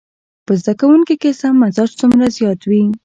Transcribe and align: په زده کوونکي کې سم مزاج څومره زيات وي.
په 0.45 0.53
زده 0.61 0.73
کوونکي 0.79 1.15
کې 1.21 1.31
سم 1.39 1.53
مزاج 1.61 1.89
څومره 1.99 2.25
زيات 2.37 2.61
وي. 2.69 2.83